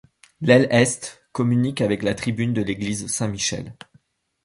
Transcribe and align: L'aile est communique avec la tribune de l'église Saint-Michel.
L'aile 0.41 0.67
est 0.71 1.21
communique 1.31 1.79
avec 1.79 2.01
la 2.01 2.15
tribune 2.15 2.53
de 2.53 2.63
l'église 2.63 3.05
Saint-Michel. 3.05 3.75